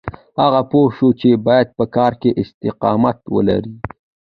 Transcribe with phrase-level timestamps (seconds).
[0.41, 3.75] هغه پوه شو چې بايد په کار کې استقامت ولري.